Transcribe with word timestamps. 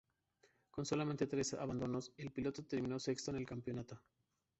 Con 0.71 0.83
solamente 0.83 1.27
tres 1.27 1.53
abandonos, 1.53 2.11
el 2.17 2.31
piloto 2.31 2.65
terminó 2.65 2.97
sexto 2.97 3.29
en 3.29 3.37
el 3.37 3.45
campeonato. 3.45 4.01